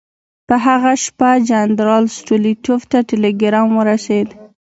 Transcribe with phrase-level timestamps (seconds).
[0.47, 4.27] په هغه شپه جنرال ستولیتوف ته ټلګرام ورسېد.